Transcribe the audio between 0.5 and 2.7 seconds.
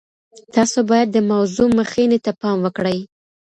تاسو باید د موضوع مخینې ته پام